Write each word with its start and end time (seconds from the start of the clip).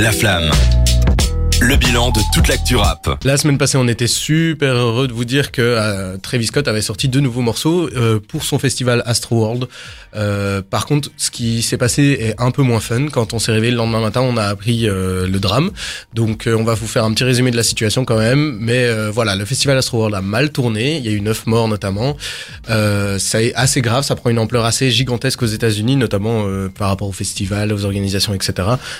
La 0.00 0.12
flamme. 0.12 0.79
Le 1.62 1.76
bilan 1.76 2.10
de 2.10 2.20
toute 2.32 2.48
l'actu 2.48 2.76
rap. 2.76 3.18
La 3.22 3.36
semaine 3.36 3.58
passée, 3.58 3.76
on 3.76 3.86
était 3.86 4.06
super 4.06 4.72
heureux 4.72 5.06
de 5.08 5.12
vous 5.12 5.26
dire 5.26 5.52
que 5.52 5.60
euh, 5.60 6.16
Travis 6.16 6.46
Scott 6.46 6.66
avait 6.68 6.80
sorti 6.80 7.08
deux 7.08 7.20
nouveaux 7.20 7.42
morceaux 7.42 7.90
euh, 7.94 8.18
pour 8.18 8.44
son 8.44 8.58
festival 8.58 9.02
Astro 9.04 9.36
World. 9.40 9.68
Euh, 10.16 10.62
par 10.62 10.86
contre, 10.86 11.10
ce 11.18 11.30
qui 11.30 11.60
s'est 11.62 11.76
passé 11.76 12.16
est 12.18 12.34
un 12.40 12.50
peu 12.50 12.62
moins 12.62 12.80
fun. 12.80 13.08
Quand 13.08 13.34
on 13.34 13.38
s'est 13.38 13.52
réveillé 13.52 13.72
le 13.72 13.76
lendemain 13.76 14.00
matin, 14.00 14.22
on 14.22 14.38
a 14.38 14.44
appris 14.44 14.88
euh, 14.88 15.26
le 15.26 15.38
drame. 15.38 15.70
Donc, 16.14 16.46
euh, 16.46 16.56
on 16.56 16.64
va 16.64 16.74
vous 16.74 16.86
faire 16.86 17.04
un 17.04 17.12
petit 17.12 17.24
résumé 17.24 17.50
de 17.50 17.56
la 17.56 17.62
situation 17.62 18.06
quand 18.06 18.18
même. 18.18 18.56
Mais 18.58 18.86
euh, 18.86 19.10
voilà, 19.10 19.36
le 19.36 19.44
festival 19.44 19.76
Astro 19.76 19.98
World 19.98 20.14
a 20.14 20.22
mal 20.22 20.50
tourné. 20.52 20.96
Il 20.96 21.04
y 21.04 21.08
a 21.08 21.12
eu 21.12 21.20
neuf 21.20 21.46
morts 21.46 21.68
notamment. 21.68 22.16
Euh, 22.70 23.18
ça 23.18 23.42
est 23.42 23.54
assez 23.54 23.82
grave. 23.82 24.02
Ça 24.04 24.16
prend 24.16 24.30
une 24.30 24.38
ampleur 24.38 24.64
assez 24.64 24.90
gigantesque 24.90 25.42
aux 25.42 25.46
États-Unis, 25.46 25.96
notamment 25.96 26.46
par 26.78 26.88
rapport 26.88 27.08
au 27.08 27.12
festival, 27.12 27.72
aux 27.72 27.84
organisations, 27.84 28.32
etc. 28.32 28.52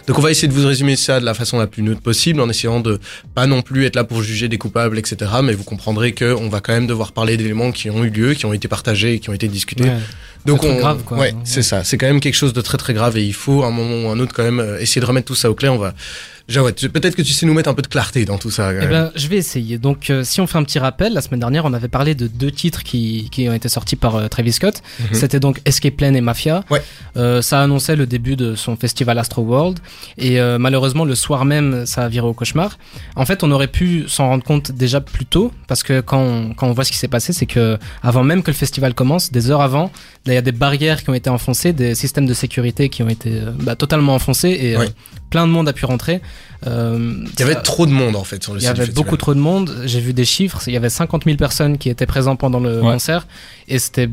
Donc, 0.07 0.19
on 0.19 0.23
va 0.23 0.31
essayer 0.31 0.49
de 0.49 0.53
vous 0.53 0.67
résumer 0.67 0.97
ça 0.97 1.21
de 1.21 1.25
la 1.25 1.35
façon 1.35 1.59
la 1.59 1.67
plus 1.67 1.83
neutre 1.83 2.03
possible, 2.03 2.41
essayant 2.51 2.81
de 2.81 2.99
pas 3.35 3.47
non 3.47 3.63
plus 3.63 3.87
être 3.87 3.97
là 3.97 4.05
pour 4.05 4.23
juger 4.23 4.49
des 4.49 4.59
coupables, 4.59 4.99
etc. 4.99 5.31
Mais 5.43 5.55
vous 5.55 5.65
comprendrez 5.65 6.13
que 6.13 6.35
on 6.35 6.49
va 6.49 6.61
quand 6.61 6.73
même 6.73 6.87
devoir 6.87 7.13
parler 7.13 7.37
d'éléments 7.37 7.73
qui 7.73 7.91
ont 7.91 8.05
eu 8.05 8.11
lieu, 8.11 8.35
qui 8.35 8.47
ont 8.47 8.53
été 8.53 8.69
partagés, 8.69 9.15
et 9.15 9.19
qui 9.21 9.31
ont 9.31 9.35
été 9.35 9.49
discutés. 9.49 9.85
Ouais. 9.85 9.99
Donc 10.47 10.65
on, 10.65 10.77
grave, 10.77 11.03
quoi. 11.05 11.19
ouais, 11.19 11.35
c'est 11.45 11.63
ça. 11.63 11.85
C'est 11.85 11.99
quand 11.99 12.07
même 12.07 12.21
quelque 12.21 12.35
chose 12.35 12.53
de 12.53 12.61
très 12.61 12.79
très 12.79 12.95
grave 12.95 13.19
et 13.19 13.23
il 13.23 13.35
faut 13.35 13.63
à 13.63 13.67
un 13.67 13.71
moment 13.71 14.09
ou 14.09 14.11
un 14.11 14.19
autre 14.21 14.33
quand 14.35 14.43
même 14.43 14.61
euh, 14.61 14.81
essayer 14.81 15.01
de 15.01 15.07
remettre 15.07 15.27
tout 15.27 15.35
ça 15.35 15.51
au 15.51 15.55
clair. 15.55 15.75
On 15.75 15.79
va, 15.79 15.95
Jawed, 16.51 16.75
tu- 16.75 16.89
peut-être 16.91 17.15
que 17.17 17.23
tu 17.23 17.33
sais 17.33 17.47
nous 17.47 17.55
mettre 17.55 17.71
un 17.71 17.75
peu 17.75 17.83
de 17.83 17.87
clarté 17.87 18.25
dans 18.25 18.37
tout 18.39 18.51
ça. 18.51 18.73
quand 18.75 18.81
Eh 18.83 18.87
ben, 18.87 19.13
je 19.15 19.29
vais 19.29 19.37
essayer. 19.37 19.79
Donc, 19.79 20.11
euh, 20.11 20.25
si 20.25 20.41
on 20.41 20.47
fait 20.47 20.59
un 20.59 20.65
petit 20.65 20.79
rappel, 20.79 21.13
la 21.15 21.21
semaine 21.21 21.41
dernière, 21.41 21.65
on 21.65 21.73
avait 21.73 21.89
parlé 21.89 22.15
de 22.15 22.27
deux 22.27 22.51
titres 22.51 22.83
qui, 22.83 23.29
qui 23.31 23.49
ont 23.49 23.55
été 23.55 23.69
sortis 23.69 23.97
par 23.97 24.17
euh, 24.17 24.29
Travis 24.29 24.53
Scott. 24.53 24.83
Mhm. 24.99 25.07
C'était 25.13 25.41
donc 25.41 25.61
Escape 25.65 25.95
Plan 25.97 26.13
et 26.13 26.21
Mafia. 26.21 26.65
Ouais. 26.71 26.83
Euh, 27.17 27.41
ça 27.41 27.63
annonçait 27.63 27.97
le 27.97 28.07
début 28.07 28.37
de 28.37 28.55
son 28.57 28.77
festival 28.77 29.19
Astro 29.19 29.43
World. 29.43 29.79
Et 30.19 30.41
euh, 30.41 30.59
malheureusement, 30.59 31.05
le 31.05 31.15
soir 31.15 31.45
même, 31.45 31.87
ça 31.87 32.05
a 32.05 32.09
viré 32.09 32.27
au 32.27 32.35
cauchemar. 32.35 32.79
En 33.17 33.25
fait, 33.25 33.43
on 33.45 33.51
aurait 33.53 33.69
pu 33.69 34.05
s'en 34.09 34.29
rendre 34.29 34.45
compte 34.45 34.73
déjà 34.73 35.01
plus 35.01 35.27
tôt, 35.27 35.53
parce 35.69 35.83
que 35.83 36.01
quand 36.01 36.21
on, 36.21 36.55
quand 36.55 36.67
on 36.69 36.73
voit 36.73 36.85
ce 36.85 36.91
qui 36.93 36.99
s'est 36.99 37.09
passé, 37.09 37.33
c'est 37.33 37.47
que 37.47 37.79
avant 38.03 38.25
même 38.25 38.43
que 38.43 38.51
le 38.51 38.57
festival 38.57 38.95
commence, 38.95 39.31
des 39.31 39.51
heures 39.51 39.61
avant, 39.63 39.93
il 40.27 40.33
y 40.33 40.37
a 40.37 40.43
des 40.43 40.53
barrières 40.53 41.03
qui 41.03 41.11
ont 41.11 41.15
été 41.15 41.31
enfoncées, 41.31 41.73
des 41.73 41.95
systèmes 41.95 42.27
de 42.27 42.35
sécurité 42.35 42.89
qui 42.89 43.03
ont 43.03 43.09
été 43.09 43.31
euh, 43.35 43.51
bah, 43.61 43.77
totalement 43.77 44.15
enfoncés, 44.15 44.51
et 44.61 44.75
euh, 44.77 44.81
Ouais. 44.81 44.89
plein 45.31 45.47
de 45.47 45.53
monde 45.53 45.69
a 45.69 45.73
pu 45.73 45.85
rentrer. 45.85 46.21
Euh, 46.67 47.25
Il 47.33 47.41
y 47.41 47.43
avait 47.43 47.55
ça- 47.55 47.61
trop 47.61 47.87
de 47.87 47.91
monde 47.93 48.17
en 48.17 48.25
fait 48.25 48.43
sur 48.43 48.53
le 48.55 48.61
il 48.61 48.65
y 48.65 48.67
avait 48.67 48.87
beaucoup 48.87 49.17
trop 49.17 49.35
de 49.35 49.41
monde. 49.41 49.75
J'ai 49.87 50.01
vu 50.01 50.13
des 50.13 50.25
chiffres. 50.25 50.61
Il 50.67 50.75
y 50.75 50.77
avait 50.77 50.91
50 50.91 51.25
000 51.25 51.37
personnes 51.37 51.79
qui 51.79 51.89
étaient 51.89 52.07
présentes 52.07 52.39
pendant 52.39 52.61
le 52.61 52.81
Ouais. 52.83 52.93
concert. 52.93 53.27
Et 53.69 53.79
c'était 53.79 54.09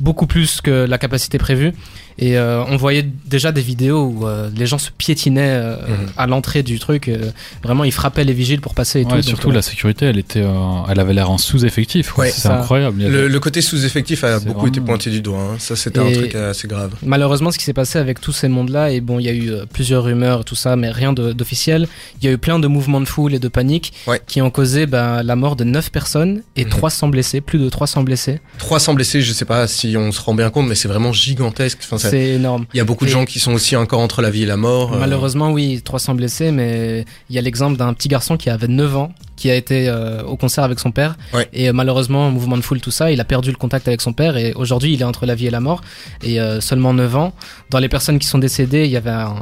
beaucoup 0.00 0.26
plus 0.26 0.60
que 0.60 0.70
la 0.86 0.98
capacité 0.98 1.38
prévue. 1.38 1.72
Et 2.18 2.38
euh, 2.38 2.62
on 2.68 2.76
voyait 2.76 3.06
déjà 3.26 3.50
des 3.52 3.60
vidéos 3.60 4.04
où 4.04 4.26
euh, 4.26 4.48
les 4.56 4.66
gens 4.66 4.78
se 4.78 4.90
piétinaient 4.96 5.42
euh, 5.54 5.76
Mhm. 5.76 6.06
à 6.16 6.26
l'entrée 6.26 6.62
du 6.62 6.78
truc. 6.78 7.08
euh, 7.08 7.30
vraiment, 7.62 7.84
ils 7.84 7.92
frappaient 7.92 8.24
les 8.24 8.32
vigiles 8.32 8.60
pour 8.60 8.74
passer 8.74 9.00
et 9.00 9.04
Ouais, 9.04 9.10
tout. 9.10 9.16
donc, 9.16 9.24
surtout 9.24 9.50
la 9.50 9.62
sécurité, 9.62 10.06
elle 10.06 10.18
était, 10.18 10.42
euh, 10.42 10.52
elle 10.88 11.00
avait 11.00 11.12
l'air 11.14 11.30
en 11.30 11.38
sous-effectif. 11.38 12.16
Ouais, 12.16 12.30
c'est 12.30 12.48
incroyable. 12.48 13.02
Le, 13.02 13.40
côté 13.40 13.60
sous-effectif 13.60 14.24
a 14.24 14.38
beaucoup 14.40 14.66
été 14.68 14.80
pointé 14.80 15.10
du 15.10 15.20
doigt. 15.20 15.38
hein. 15.40 15.56
Ça, 15.58 15.76
c'était 15.76 15.98
un 15.98 16.06
Et- 16.06 16.12
truc 16.12 16.34
assez 16.34 16.68
grave. 16.68 16.92
Malheureusement, 17.04 17.50
ce 17.50 17.58
qui 17.58 17.64
s'est 17.64 17.72
passé 17.72 17.98
avec 17.98 18.20
tous 18.20 18.32
ces 18.32 18.48
mondes-là, 18.48 18.90
et 18.90 19.00
bon, 19.00 19.18
il 19.18 19.24
y 19.26 19.28
a 19.28 19.32
eu 19.32 19.50
euh, 19.50 19.64
plusieurs 19.72 20.04
rumeurs 20.04 20.42
et 20.42 20.44
tout 20.44 20.54
ça, 20.54 20.76
mais 20.76 20.90
rien 20.90 21.12
d'officiel. 21.12 21.88
Il 22.20 22.26
y 22.26 22.28
a 22.28 22.32
eu 22.32 22.38
plein 22.38 22.58
de 22.58 22.66
mouvements 22.68 23.00
de 23.00 23.06
foule 23.06 23.34
et 23.34 23.38
de 23.38 23.48
panique 23.48 23.92
Ouais. 24.06 24.20
qui 24.26 24.40
ont 24.40 24.50
causé 24.50 24.86
ben, 24.86 25.22
la 25.22 25.36
mort 25.36 25.56
de 25.56 25.64
9 25.64 25.90
personnes 25.90 26.42
et 26.56 26.64
Mhm. 26.64 26.70
300 26.70 27.08
blessés, 27.08 27.40
plus 27.40 27.58
de 27.58 27.68
300 27.68 28.02
blessés. 28.02 28.40
300 28.58 28.94
blessés, 28.94 29.20
je 29.20 29.32
sais 29.32 29.44
pas 29.44 29.66
si 29.66 29.96
on 29.96 30.12
se 30.12 30.20
rend 30.20 30.34
bien 30.34 30.50
compte, 30.50 30.68
mais 30.68 30.74
c'est 30.74 30.88
vraiment 30.88 31.12
gigantesque. 31.12 31.78
Enfin, 31.82 31.98
C'est 32.10 32.28
énorme. 32.30 32.66
il 32.74 32.78
y 32.78 32.80
a 32.80 32.84
beaucoup 32.84 33.04
de 33.04 33.10
gens 33.10 33.24
qui 33.24 33.38
sont 33.40 33.52
aussi 33.52 33.76
encore 33.76 34.00
entre 34.00 34.22
la 34.22 34.30
vie 34.30 34.42
et 34.42 34.46
la 34.46 34.56
mort. 34.56 34.92
euh, 34.94 34.98
Malheureusement, 34.98 35.50
oui, 35.52 35.80
300 35.82 36.14
blessés, 36.14 36.50
mais 36.50 37.04
il 37.30 37.36
y 37.36 37.38
a 37.38 37.42
l'exemple 37.42 37.76
d'un 37.76 37.92
petit 37.94 38.08
garçon 38.08 38.36
qui 38.36 38.50
avait 38.50 38.68
9 38.68 38.96
ans, 38.96 39.12
qui 39.36 39.50
a 39.50 39.54
été 39.54 39.88
euh, 39.88 40.22
au 40.22 40.36
concert 40.36 40.64
avec 40.64 40.78
son 40.78 40.90
père. 40.92 41.16
Ouais. 41.32 41.48
Et 41.52 41.68
euh, 41.68 41.72
malheureusement, 41.72 42.30
mouvement 42.30 42.56
de 42.56 42.62
foule, 42.62 42.80
tout 42.80 42.90
ça, 42.90 43.10
il 43.10 43.20
a 43.20 43.24
perdu 43.24 43.50
le 43.50 43.56
contact 43.56 43.88
avec 43.88 44.00
son 44.00 44.12
père. 44.12 44.36
Et 44.36 44.52
aujourd'hui, 44.54 44.94
il 44.94 45.00
est 45.00 45.04
entre 45.04 45.26
la 45.26 45.34
vie 45.34 45.46
et 45.46 45.50
la 45.50 45.60
mort. 45.60 45.80
Et 46.22 46.40
euh, 46.40 46.60
seulement 46.60 46.92
9 46.94 47.16
ans. 47.16 47.32
Dans 47.70 47.78
les 47.78 47.88
personnes 47.88 48.18
qui 48.18 48.26
sont 48.26 48.38
décédées, 48.38 48.84
il 48.84 48.90
y 48.90 48.96
avait 48.96 49.10
un, 49.10 49.34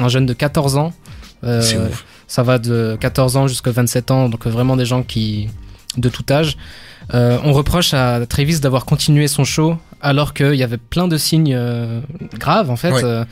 un 0.00 0.08
jeune 0.08 0.26
de 0.26 0.32
14 0.34 0.76
ans. 0.76 0.92
Euh, 1.44 1.62
C'est 1.62 1.76
ouf. 1.78 2.04
ça 2.26 2.42
va 2.42 2.58
de 2.58 2.96
14 3.00 3.36
ans 3.36 3.46
jusqu'à 3.46 3.70
27 3.70 4.10
ans, 4.10 4.28
donc 4.28 4.46
vraiment 4.46 4.76
des 4.76 4.84
gens 4.84 5.02
qui 5.02 5.48
de 5.96 6.08
tout 6.08 6.24
âge. 6.30 6.56
Euh, 7.14 7.38
on 7.44 7.52
reproche 7.52 7.94
à 7.94 8.26
Travis 8.26 8.60
d'avoir 8.60 8.84
continué 8.84 9.28
son 9.28 9.44
show 9.44 9.76
alors 10.00 10.34
qu'il 10.34 10.54
y 10.54 10.62
avait 10.62 10.78
plein 10.78 11.08
de 11.08 11.16
signes 11.16 11.54
euh, 11.54 12.00
graves 12.34 12.70
en 12.70 12.76
fait. 12.76 12.92
Ouais. 12.92 13.24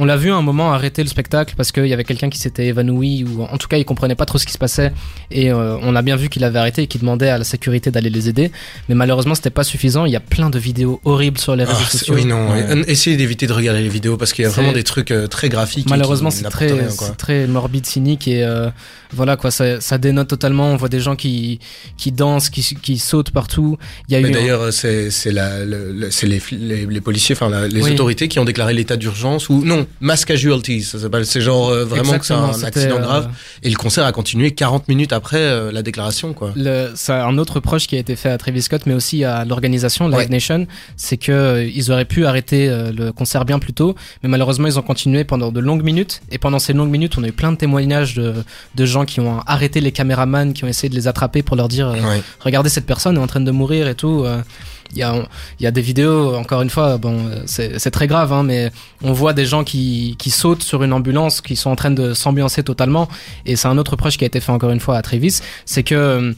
On 0.00 0.04
l'a 0.04 0.16
vu 0.16 0.30
à 0.30 0.36
un 0.36 0.42
moment 0.42 0.72
arrêter 0.72 1.02
le 1.02 1.08
spectacle 1.08 1.54
parce 1.56 1.72
qu'il 1.72 1.86
y 1.86 1.92
avait 1.92 2.04
quelqu'un 2.04 2.30
qui 2.30 2.38
s'était 2.38 2.66
évanoui 2.66 3.24
ou 3.24 3.42
en 3.42 3.58
tout 3.58 3.66
cas 3.68 3.76
il 3.78 3.84
comprenait 3.84 4.14
pas 4.14 4.26
trop 4.26 4.38
ce 4.38 4.46
qui 4.46 4.52
se 4.52 4.58
passait 4.58 4.92
et 5.30 5.50
euh, 5.50 5.76
on 5.82 5.96
a 5.96 6.02
bien 6.02 6.14
vu 6.16 6.28
qu'il 6.28 6.44
avait 6.44 6.58
arrêté 6.58 6.82
et 6.82 6.86
qu'il 6.86 7.00
demandait 7.00 7.28
à 7.30 7.36
la 7.38 7.44
sécurité 7.44 7.90
d'aller 7.90 8.08
les 8.10 8.28
aider 8.28 8.52
mais 8.88 8.94
malheureusement 8.94 9.34
c'était 9.34 9.50
pas 9.50 9.64
suffisant 9.64 10.04
il 10.06 10.12
y 10.12 10.16
a 10.16 10.20
plein 10.20 10.50
de 10.50 10.58
vidéos 10.58 11.00
horribles 11.04 11.38
sur 11.38 11.56
les 11.56 11.64
Ah, 11.64 11.72
réseaux 11.74 11.84
sociaux 11.90 12.14
oui, 12.14 12.24
non. 12.24 12.50
Ouais. 12.52 12.62
euh, 12.70 12.84
Essayez 12.86 13.16
d'éviter 13.16 13.46
de 13.48 13.52
regarder 13.52 13.82
les 13.82 13.88
vidéos 13.88 14.16
parce 14.16 14.32
qu'il 14.32 14.44
y 14.44 14.46
a 14.46 14.50
C'est- 14.50 14.56
vraiment 14.60 14.72
des 14.72 14.84
trucs 14.84 15.10
euh, 15.10 15.26
très 15.26 15.48
graphiques. 15.48 15.90
Malheureusement, 15.90 16.30
c'est 16.30 16.44
très, 16.44 16.70
rien, 16.72 16.86
très 17.16 17.46
morbide, 17.48 17.84
cynique 17.86 18.28
et 18.28 18.44
euh, 18.44 18.68
voilà 19.12 19.36
quoi, 19.36 19.50
ça, 19.50 19.80
ça 19.80 19.98
dénote 19.98 20.28
totalement. 20.28 20.70
On 20.70 20.76
voit 20.76 20.88
des 20.88 21.00
gens 21.00 21.16
qui, 21.16 21.58
qui 21.96 22.12
dansent, 22.12 22.50
qui, 22.50 22.62
qui 22.62 22.98
sautent 22.98 23.30
partout. 23.32 23.78
Il 24.08 24.12
y 24.12 24.16
a 24.16 24.20
Mais 24.20 24.28
eu. 24.28 24.32
d'ailleurs, 24.32 24.72
c'est 24.72 25.10
c'est 25.10 25.32
la- 25.32 25.64
le- 25.64 25.92
le- 25.92 26.10
c'est 26.12 26.26
les, 26.28 26.40
les, 26.52 26.86
les 26.86 27.00
policiers, 27.00 27.34
enfin 27.34 27.48
la- 27.48 27.66
les 27.66 27.82
Oui. 27.82 27.92
autorités 27.94 28.28
qui 28.28 28.38
ont 28.38 28.44
déclaré 28.44 28.74
l'état 28.74 28.96
d'urgence 28.96 29.48
ou 29.48 29.64
non, 29.64 29.86
mass 30.00 30.24
casualties, 30.24 30.82
ça 30.82 30.98
s'appelle. 30.98 31.26
C'est 31.26 31.40
genre 31.40 31.68
euh, 31.68 31.84
vraiment 31.84 32.18
que 32.18 32.24
c'est 32.26 32.34
un 32.34 32.50
accident 32.62 32.96
euh, 32.96 33.00
grave. 33.00 33.28
Et 33.62 33.70
le 33.70 33.76
concert 33.76 34.04
a 34.04 34.12
continué 34.12 34.52
40 34.52 34.88
minutes 34.88 35.12
après 35.12 35.38
euh, 35.38 35.72
la 35.72 35.82
déclaration, 35.82 36.32
quoi. 36.32 36.52
Le, 36.56 36.92
ça, 36.94 37.24
un 37.26 37.38
autre 37.38 37.60
proche 37.60 37.86
qui 37.86 37.96
a 37.96 37.98
été 37.98 38.16
fait 38.16 38.30
à 38.30 38.38
Travis 38.38 38.62
Scott, 38.62 38.82
mais 38.86 38.94
aussi 38.94 39.24
à 39.24 39.44
l'organisation 39.44 40.08
Live 40.08 40.18
Ouais. 40.18 40.28
Nation, 40.28 40.66
c'est 40.96 41.16
que 41.16 41.68
ils 41.72 41.90
auraient 41.92 42.04
pu 42.04 42.26
arrêter 42.26 42.68
le 42.68 43.12
concert 43.12 43.44
bien 43.44 43.58
plus 43.58 43.72
tôt, 43.72 43.94
mais 44.22 44.28
malheureusement 44.28 44.66
ils 44.66 44.78
ont 44.78 44.82
continué 44.82 45.24
pendant 45.24 45.52
de 45.52 45.60
longues 45.60 45.84
minutes. 45.84 46.20
Et 46.30 46.38
pendant 46.38 46.58
ces 46.58 46.72
longues 46.72 46.90
minutes, 46.90 47.16
on 47.18 47.24
a 47.24 47.28
eu 47.28 47.32
plein 47.32 47.52
de 47.52 47.56
témoignages 47.56 48.14
de, 48.14 48.34
de 48.74 48.86
gens 48.86 49.04
qui 49.04 49.20
ont 49.20 49.40
arrêté 49.46 49.80
les 49.80 49.92
caméramans, 49.92 50.52
qui 50.52 50.64
ont 50.64 50.68
essayé 50.68 50.88
de 50.88 50.94
les 50.94 51.06
attraper 51.08 51.42
pour 51.42 51.56
leur 51.56 51.68
dire 51.68 51.88
Ouais. 51.88 52.22
regardez 52.40 52.68
cette 52.68 52.86
personne 52.86 53.16
est 53.16 53.20
en 53.20 53.26
train 53.26 53.40
de 53.40 53.50
mourir 53.50 53.88
et 53.88 53.94
tout. 53.94 54.24
Il 54.92 54.98
y, 54.98 55.02
a, 55.02 55.14
il 55.60 55.64
y 55.64 55.66
a 55.66 55.70
des 55.70 55.82
vidéos, 55.82 56.34
encore 56.34 56.62
une 56.62 56.70
fois, 56.70 56.96
bon, 56.96 57.30
c'est 57.46 57.90
très 57.90 58.06
grave, 58.06 58.32
hein, 58.32 58.42
mais 58.42 58.70
on 59.02 59.12
voit 59.12 59.34
des 59.34 59.44
gens 59.44 59.62
qui, 59.62 60.16
qui 60.18 60.30
sautent 60.30 60.62
sur 60.62 60.82
une 60.82 60.92
ambulance, 60.92 61.40
qui 61.40 61.56
sont 61.56 61.70
en 61.70 61.76
train 61.76 61.90
de 61.90 62.14
s'ambiancer 62.14 62.62
totalement. 62.62 63.08
Et 63.44 63.56
c'est 63.56 63.68
un 63.68 63.76
autre 63.76 63.96
proche 63.96 64.16
qui 64.16 64.24
a 64.24 64.26
été 64.26 64.40
fait 64.40 64.52
encore 64.52 64.70
une 64.70 64.80
fois 64.80 64.96
à 64.96 65.02
Travis, 65.02 65.40
c'est 65.66 65.82
que 65.82 66.34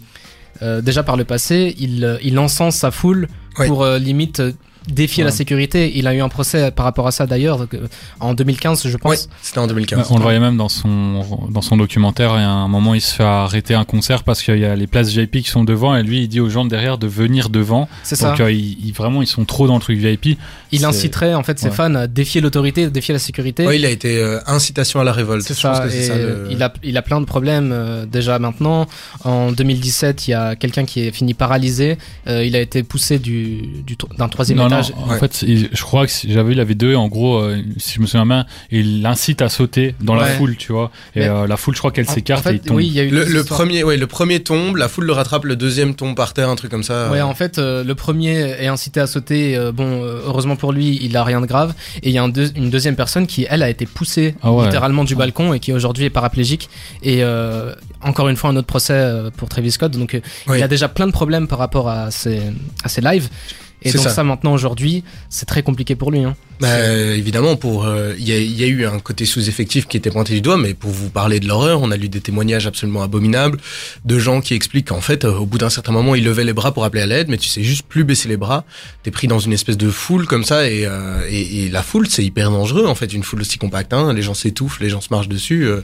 euh, 0.62 0.80
déjà 0.82 1.02
par 1.02 1.16
le 1.16 1.24
passé, 1.24 1.74
il, 1.78 2.18
il 2.22 2.38
encense 2.38 2.76
sa 2.76 2.90
foule 2.90 3.28
pour 3.54 3.82
euh, 3.82 3.98
limite 3.98 4.42
défier 4.90 5.22
Ouais. 5.24 5.30
la 5.30 5.36
sécurité. 5.36 5.92
Il 5.96 6.06
a 6.06 6.14
eu 6.14 6.20
un 6.20 6.28
procès 6.28 6.70
par 6.70 6.84
rapport 6.84 7.06
à 7.06 7.12
ça 7.12 7.26
d'ailleurs, 7.26 7.62
euh, 7.62 7.86
en 8.20 8.34
2015, 8.34 8.86
je 8.88 8.96
pense. 8.96 9.10
Ouais, 9.10 9.18
c'était 9.42 9.58
en 9.58 9.66
2015. 9.66 10.08
on 10.10 10.16
le 10.16 10.22
voyait 10.22 10.40
même 10.40 10.56
dans 10.56 10.68
son, 10.68 11.48
dans 11.50 11.62
son 11.62 11.76
documentaire. 11.76 12.30
Et 12.36 12.42
à 12.42 12.48
un 12.50 12.68
moment, 12.68 12.94
il 12.94 13.00
se 13.00 13.14
fait 13.14 13.22
arrêter 13.24 13.74
un 13.74 13.84
concert 13.84 14.22
parce 14.24 14.42
qu'il 14.42 14.58
y 14.58 14.64
a 14.64 14.74
les 14.76 14.86
places 14.86 15.08
VIP 15.10 15.42
qui 15.42 15.50
sont 15.50 15.64
devant. 15.64 15.96
Et 15.96 16.02
lui, 16.02 16.22
il 16.22 16.28
dit 16.28 16.40
aux 16.40 16.48
gens 16.50 16.64
derrière 16.64 16.98
de 16.98 17.06
venir 17.06 17.48
devant. 17.50 17.88
C'est 18.02 18.16
ça. 18.16 18.30
Donc, 18.30 18.40
euh, 18.40 18.52
vraiment, 18.94 19.22
ils 19.22 19.26
sont 19.26 19.44
trop 19.44 19.66
dans 19.66 19.74
le 19.74 19.80
truc 19.80 19.98
VIP. 19.98 20.38
Il 20.72 20.84
inciterait 20.84 21.34
en 21.34 21.42
fait 21.42 21.58
ses 21.58 21.66
Ouais. 21.68 21.74
fans 21.74 21.94
à 21.94 22.06
défier 22.06 22.40
l'autorité, 22.40 22.88
défier 22.90 23.12
la 23.12 23.18
sécurité. 23.18 23.66
Ouais, 23.66 23.78
il 23.78 23.84
a 23.86 23.90
été 23.90 24.18
euh, 24.18 24.38
incitation 24.46 25.00
à 25.00 25.04
la 25.04 25.12
révolte. 25.12 25.44
C'est 25.46 25.54
ça, 25.54 25.80
que 25.84 25.90
c'est 25.90 25.98
et 25.98 26.02
ça 26.02 26.16
le- 26.16 26.48
il, 26.50 26.62
a, 26.62 26.72
il 26.82 26.96
a 26.96 27.02
plein 27.02 27.20
de 27.20 27.26
problèmes 27.26 27.70
euh, 27.72 28.06
déjà 28.06 28.38
maintenant. 28.38 28.86
En 29.24 29.52
2017, 29.52 30.28
il 30.28 30.30
y 30.32 30.34
a 30.34 30.56
quelqu'un 30.56 30.84
qui 30.84 31.00
est 31.06 31.12
fini 31.12 31.34
paralysé. 31.34 31.98
Euh, 32.26 32.44
il 32.44 32.54
a 32.56 32.60
été 32.60 32.82
poussé 32.82 33.18
du, 33.18 33.62
d'un 34.18 34.28
troisième 34.28 34.58
Non, 34.58 34.68
non, 34.68 34.79
en 34.96 35.08
Ouais. 35.10 35.18
fait, 35.18 35.42
il- 35.42 35.68
je 35.72 35.82
crois 35.82 36.06
que 36.06 36.12
si- 36.12 36.32
j'avais 36.32 36.50
vu 36.50 36.54
la 36.54 36.64
vidéo. 36.64 36.90
et 36.90 36.96
En 36.96 37.08
gros, 37.08 37.38
euh, 37.38 37.60
si 37.78 37.94
je 37.94 38.00
me 38.00 38.06
souviens 38.06 38.26
bien, 38.26 38.46
il 38.70 39.02
l'incite 39.02 39.42
à 39.42 39.48
sauter 39.48 39.94
dans 40.00 40.14
la 40.14 40.26
foule, 40.26 40.56
tu 40.56 40.72
vois. 40.72 40.90
Et 41.14 41.22
euh, 41.26 41.46
la 41.46 41.56
foule, 41.56 41.74
je 41.74 41.78
crois 41.80 41.90
qu'elle 41.92 42.08
En- 42.08 42.12
s'écarte 42.12 42.46
en 42.46 42.50
et 42.50 42.54
il 42.54 42.60
tombe. 42.60 42.76
oui, 42.76 42.86
il 42.86 42.92
y 42.92 43.00
a 43.00 43.04
eu 43.04 43.10
Le, 43.10 43.24
le 43.24 43.44
premier, 43.44 43.84
ouais, 43.84 43.96
le 43.96 44.06
premier 44.06 44.40
tombe, 44.40 44.76
la 44.76 44.88
foule 44.88 45.04
le 45.06 45.12
rattrape, 45.12 45.44
le 45.44 45.56
deuxième 45.56 45.94
tombe 45.94 46.14
par 46.16 46.32
terre, 46.34 46.48
un 46.48 46.56
truc 46.56 46.70
comme 46.70 46.82
ça. 46.82 47.10
Ouais, 47.10 47.20
en 47.20 47.34
fait, 47.34 47.58
euh, 47.58 47.84
le 47.84 47.94
premier 47.94 48.30
est 48.62 48.66
incité 48.66 49.00
à 49.00 49.06
sauter. 49.06 49.56
euh, 49.56 49.72
bon, 49.72 50.02
heureusement 50.02 50.56
pour 50.56 50.72
lui, 50.72 50.98
il 51.02 51.16
a 51.16 51.24
rien 51.24 51.40
de 51.40 51.46
grave. 51.46 51.74
Et 52.02 52.08
il 52.08 52.12
y 52.14 52.18
a 52.18 52.22
un 52.22 52.28
deux- 52.28 52.50
une 52.56 52.70
deuxième 52.70 52.96
personne 52.96 53.26
qui, 53.26 53.46
elle, 53.48 53.62
a 53.62 53.70
été 53.70 53.86
poussée 53.86 54.34
Ah 54.42 54.52
ouais. 54.52 54.64
littéralement 54.66 55.04
du 55.04 55.14
balcon 55.14 55.52
et 55.54 55.60
qui 55.60 55.72
aujourd'hui 55.72 56.04
est 56.04 56.10
paraplégique. 56.10 56.68
Et 57.02 57.22
euh, 57.22 57.72
encore 58.02 58.28
une 58.28 58.36
fois, 58.36 58.50
un 58.50 58.56
autre 58.56 58.66
procès 58.66 59.12
pour 59.36 59.48
Travis 59.48 59.70
Scott. 59.72 59.92
Donc, 59.92 60.14
euh, 60.14 60.20
Oui. 60.48 60.58
il 60.58 60.62
a 60.62 60.68
déjà 60.68 60.88
plein 60.88 61.06
de 61.06 61.12
problèmes 61.12 61.48
par 61.48 61.58
rapport 61.58 61.88
à 61.88 62.10
ses, 62.10 62.40
à 62.84 62.88
ses 62.88 63.00
lives. 63.00 63.28
Et 63.82 63.92
donc 63.92 64.02
ça. 64.02 64.10
ça, 64.10 64.24
maintenant 64.24 64.52
aujourd'hui, 64.52 65.04
c'est 65.28 65.46
très 65.46 65.62
compliqué 65.62 65.96
pour 65.96 66.10
lui. 66.10 66.24
Hein. 66.24 66.36
Bah, 66.60 66.78
évidemment, 67.16 67.56
pour 67.56 67.86
euh, 67.86 68.12
il 68.18 68.28
y, 68.28 68.32
a, 68.32 68.38
y, 68.38 68.64
a, 68.64 68.66
eu 68.66 68.84
un 68.86 68.98
côté 68.98 69.24
sous-effectif 69.24 69.86
qui 69.88 69.96
était 69.96 70.10
pointé 70.10 70.34
du 70.34 70.42
doigt, 70.42 70.58
mais 70.58 70.74
pour 70.74 70.90
vous 70.90 71.08
parler 71.08 71.40
de 71.40 71.48
l'horreur, 71.48 71.80
on 71.82 71.90
a 71.90 71.96
lu 71.96 72.08
des 72.10 72.20
témoignages 72.20 72.66
absolument 72.66 73.02
abominables 73.02 73.58
de 74.04 74.18
gens 74.18 74.40
qui 74.42 74.52
expliquent 74.54 74.88
qu'en 74.88 75.00
fait, 75.00 75.24
euh, 75.24 75.32
au 75.38 75.46
bout 75.46 75.56
d'un 75.58 75.70
certain 75.70 75.92
moment, 75.92 76.14
ils 76.14 76.24
levaient 76.24 76.44
les 76.44 76.52
bras 76.52 76.72
pour 76.74 76.84
appeler 76.84 77.02
à 77.02 77.06
l'aide, 77.06 77.28
mais 77.28 77.38
tu 77.38 77.48
sais 77.48 77.62
juste 77.62 77.86
plus 77.88 78.04
baisser 78.04 78.28
les 78.28 78.36
bras. 78.36 78.64
T'es 79.02 79.10
pris 79.10 79.26
dans 79.26 79.38
une 79.38 79.52
espèce 79.54 79.78
de 79.78 79.88
foule 79.90 80.26
comme 80.26 80.44
ça, 80.44 80.68
et, 80.68 80.84
euh, 80.84 81.20
et, 81.30 81.64
et 81.64 81.68
la 81.70 81.82
foule, 81.82 82.06
c'est 82.08 82.24
hyper 82.24 82.50
dangereux 82.50 82.86
en 82.86 82.94
fait, 82.94 83.12
une 83.12 83.22
foule 83.22 83.40
aussi 83.40 83.56
compacte. 83.56 83.94
Hein, 83.94 84.12
les 84.12 84.22
gens 84.22 84.34
s'étouffent, 84.34 84.80
les 84.80 84.90
gens 84.90 85.00
se 85.00 85.08
marchent 85.10 85.28
dessus. 85.28 85.66
Euh, 85.66 85.80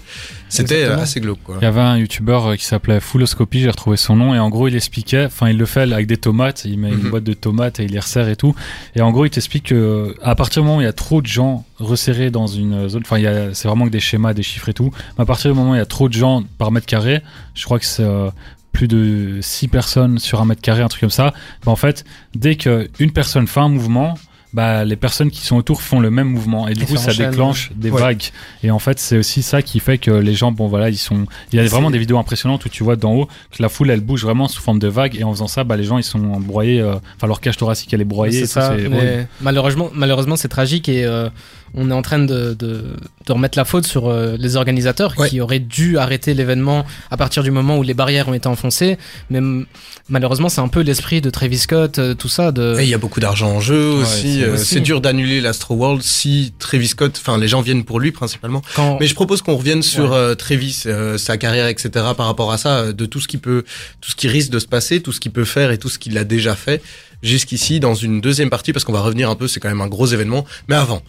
C'était 0.50 0.84
assez 0.84 1.20
glauque. 1.20 1.38
Quoi. 1.42 1.56
Il 1.60 1.64
y 1.64 1.68
avait 1.68 1.80
un 1.80 1.96
youtubeur 1.96 2.54
qui 2.56 2.64
s'appelait 2.66 3.00
Fulloscopy, 3.00 3.60
j'ai 3.62 3.70
retrouvé 3.70 3.96
son 3.96 4.14
nom, 4.16 4.34
et 4.34 4.38
en 4.38 4.50
gros, 4.50 4.68
il 4.68 4.76
expliquait, 4.76 5.24
enfin, 5.24 5.48
il 5.48 5.56
le 5.56 5.66
fait 5.66 5.80
avec 5.90 6.06
des 6.06 6.16
tomates, 6.18 6.64
il 6.66 6.78
met 6.78 6.90
une 6.90 7.04
Mhm. 7.04 7.10
boîte 7.10 7.24
de 7.24 7.32
tomates 7.32 7.80
et 7.80 7.84
il 7.84 7.92
les 7.92 7.98
resserre 8.00 8.28
et 8.28 8.36
tout, 8.36 8.54
et 8.94 9.00
en 9.00 9.10
gros, 9.10 9.24
il 9.24 9.30
t'explique 9.30 9.64
que 9.64 10.14
à 10.22 10.34
partir 10.34 10.62
il 10.80 10.84
y 10.84 10.88
a 10.88 10.92
trop 10.92 11.22
de 11.22 11.26
gens 11.26 11.64
resserrés 11.78 12.30
dans 12.30 12.46
une 12.46 12.88
zone, 12.88 13.02
enfin, 13.04 13.20
c'est 13.52 13.68
vraiment 13.68 13.86
que 13.86 13.90
des 13.90 14.00
schémas, 14.00 14.34
des 14.34 14.42
chiffres 14.42 14.68
et 14.68 14.74
tout, 14.74 14.90
mais 15.16 15.22
à 15.22 15.26
partir 15.26 15.50
du 15.50 15.58
moment 15.58 15.72
où 15.72 15.74
il 15.74 15.78
y 15.78 15.80
a 15.80 15.86
trop 15.86 16.08
de 16.08 16.14
gens 16.14 16.42
par 16.58 16.70
mètre 16.72 16.86
carré, 16.86 17.22
je 17.54 17.64
crois 17.64 17.78
que 17.78 17.84
c'est 17.84 18.02
euh, 18.02 18.30
plus 18.72 18.88
de 18.88 19.38
6 19.40 19.68
personnes 19.68 20.18
sur 20.18 20.40
un 20.40 20.44
mètre 20.44 20.60
carré, 20.60 20.82
un 20.82 20.88
truc 20.88 21.00
comme 21.00 21.10
ça, 21.10 21.32
bah, 21.64 21.72
en 21.72 21.76
fait, 21.76 22.04
dès 22.34 22.56
qu'une 22.56 23.12
personne 23.12 23.46
fait 23.46 23.60
un 23.60 23.68
mouvement, 23.68 24.14
bah, 24.56 24.84
les 24.84 24.96
personnes 24.96 25.30
qui 25.30 25.42
sont 25.46 25.56
autour 25.56 25.82
font 25.82 26.00
le 26.00 26.10
même 26.10 26.28
mouvement 26.28 26.66
et 26.66 26.72
du 26.74 26.82
Et 26.82 26.86
coup 26.86 26.96
ça 26.96 27.12
déclenche 27.14 27.70
des 27.76 27.90
Ouais. 27.90 28.00
vagues 28.00 28.22
et 28.64 28.70
en 28.70 28.78
fait 28.78 28.98
c'est 28.98 29.18
aussi 29.18 29.42
ça 29.42 29.60
qui 29.62 29.78
fait 29.80 29.98
que 29.98 30.10
les 30.10 30.34
gens 30.34 30.50
bon 30.50 30.66
voilà 30.66 30.88
ils 30.88 30.96
sont 30.96 31.26
il 31.52 31.56
y 31.56 31.62
a 31.62 31.66
vraiment 31.68 31.90
des 31.90 31.98
vidéos 31.98 32.18
impressionnantes 32.18 32.64
où 32.64 32.68
tu 32.70 32.82
vois 32.82 32.96
d'en 32.96 33.12
haut 33.14 33.26
que 33.50 33.62
la 33.62 33.68
foule 33.68 33.90
elle 33.90 34.00
bouge 34.00 34.22
vraiment 34.24 34.48
sous 34.48 34.62
forme 34.62 34.78
de 34.78 34.88
vagues 34.88 35.14
et 35.20 35.24
en 35.24 35.32
faisant 35.32 35.46
ça 35.46 35.62
bah 35.62 35.76
les 35.76 35.84
gens 35.84 35.98
ils 35.98 36.04
sont 36.04 36.18
broyés 36.40 36.80
euh, 36.80 36.94
enfin 37.16 37.26
leur 37.26 37.40
cage 37.40 37.56
thoracique 37.58 37.92
elle 37.92 38.00
est 38.00 38.04
broyée 38.04 38.40
C'est 38.40 38.46
ça. 38.46 38.74
mais 38.90 39.26
malheureusement, 39.42 39.90
malheureusement, 39.94 40.36
c'est 40.36 40.48
tragique 40.48 40.88
et 40.88 41.04
euh, 41.04 41.28
on 41.74 41.90
est 41.90 41.94
en 41.94 42.02
train 42.02 42.18
de, 42.20 42.54
de, 42.54 42.96
de 43.26 43.32
remettre 43.32 43.58
la 43.58 43.64
faute 43.66 43.86
sur 43.86 44.08
euh, 44.08 44.36
les 44.38 44.56
organisateurs 44.56 45.14
Ouais. 45.18 45.28
qui 45.28 45.40
auraient 45.40 45.58
dû 45.60 45.98
arrêter 45.98 46.32
l'événement 46.34 46.84
à 47.10 47.16
partir 47.16 47.42
du 47.42 47.50
moment 47.50 47.76
où 47.78 47.82
les 47.82 47.92
barrières 47.94 48.28
ont 48.28 48.34
été 48.34 48.48
enfoncées. 48.48 48.96
Mais 49.30 49.38
m- 49.38 49.66
malheureusement, 50.08 50.48
c'est 50.48 50.60
un 50.60 50.68
peu 50.68 50.80
l'esprit 50.80 51.20
de 51.20 51.28
Travis 51.30 51.58
Scott, 51.58 51.98
euh, 51.98 52.14
tout 52.14 52.28
ça. 52.28 52.52
De... 52.52 52.76
Et 52.78 52.84
il 52.84 52.88
y 52.88 52.94
a 52.94 52.98
beaucoup 52.98 53.20
d'argent 53.20 53.50
en 53.50 53.60
jeu 53.60 53.94
Ouais, 53.96 54.02
aussi. 54.02 54.42
C'est 54.56 54.62
euh. 54.62 54.64
C'est 54.76 54.80
dur 54.80 55.00
d'annuler 55.00 55.40
l'Astro 55.40 55.74
World 55.74 56.02
si 56.02 56.52
Travis 56.58 56.88
Scott, 56.88 57.16
enfin 57.20 57.38
les 57.38 57.48
gens 57.48 57.60
viennent 57.62 57.84
pour 57.84 57.98
lui 58.00 58.12
principalement. 58.12 58.62
Quand... 58.74 58.98
Mais 59.00 59.06
je 59.06 59.14
propose 59.14 59.42
qu'on 59.42 59.56
revienne 59.56 59.82
sur 59.82 60.10
Ouais. 60.10 60.16
euh, 60.16 60.34
Travis, 60.34 60.82
euh, 60.86 61.18
sa 61.18 61.36
carrière, 61.36 61.66
etc. 61.66 61.88
Par 62.16 62.26
rapport 62.26 62.52
à 62.52 62.58
ça, 62.58 62.78
euh, 62.78 62.92
de 62.92 63.06
tout 63.06 63.20
ce 63.20 63.28
qui 63.28 63.38
peut, 63.38 63.64
tout 64.00 64.10
ce 64.10 64.16
qui 64.16 64.28
risque 64.28 64.50
de 64.50 64.58
se 64.58 64.66
passer, 64.66 65.00
tout 65.02 65.12
ce 65.12 65.20
qu'il 65.20 65.32
peut 65.32 65.44
faire 65.44 65.70
et 65.70 65.78
tout 65.78 65.88
ce 65.88 65.98
qu'il 65.98 66.16
a 66.18 66.24
déjà 66.24 66.54
fait 66.54 66.82
jusqu'ici 67.22 67.80
dans 67.80 67.94
une 67.94 68.20
deuxième 68.20 68.50
partie 68.50 68.72
parce 68.72 68.84
qu'on 68.84 68.92
va 68.92 69.00
revenir 69.00 69.30
un 69.30 69.34
peu. 69.36 69.48
C'est 69.48 69.58
quand 69.60 69.68
même 69.68 69.80
un 69.80 69.88
gros 69.88 70.06
événement. 70.06 70.44
Mais 70.68 70.76
avant. 70.76 71.02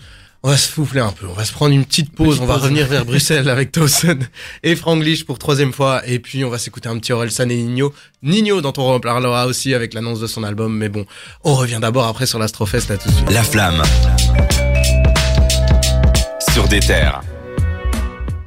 On 0.43 0.49
va 0.49 0.57
se 0.57 0.71
souffler 0.71 1.01
un 1.01 1.11
peu, 1.11 1.25
on 1.27 1.33
va 1.33 1.43
se 1.45 1.51
prendre 1.51 1.73
une 1.73 1.83
petite 1.83 2.13
pause, 2.13 2.27
Petite 2.35 2.41
on 2.43 2.45
va 2.45 2.53
pause. 2.53 2.63
revenir 2.63 2.85
vers 2.87 3.05
Bruxelles 3.11 3.49
avec 3.49 3.71
Towson 3.71 4.19
et 4.63 4.75
Franglish 4.75 5.25
pour 5.25 5.39
troisième 5.39 5.73
fois, 5.73 6.07
et 6.07 6.19
puis 6.19 6.45
on 6.45 6.49
va 6.49 6.57
s'écouter 6.59 6.87
un 6.89 6.97
petit 6.99 7.11
Orelsan 7.11 7.49
et 7.49 7.55
Nino. 7.55 7.91
Nino 8.21 8.61
dont 8.61 8.73
on 8.77 8.93
reparlera 8.93 9.47
aussi 9.47 9.73
avec 9.73 9.93
l'annonce 9.93 10.19
de 10.19 10.27
son 10.27 10.43
album, 10.43 10.77
mais 10.77 10.89
bon, 10.89 11.05
on 11.43 11.55
revient 11.55 11.79
d'abord 11.81 12.05
après 12.05 12.27
sur 12.27 12.37
l'Astrofest, 12.39 12.91
à 12.91 12.97
tout 12.97 13.09
de 13.09 13.13
suite. 13.15 13.31
La 13.31 13.43
flamme. 13.43 13.81
Sur 16.53 16.67
des 16.67 16.79
terres. 16.79 17.21